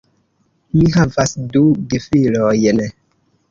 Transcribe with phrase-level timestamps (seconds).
[0.77, 1.63] Mi havas du
[1.93, 2.85] gefilojn.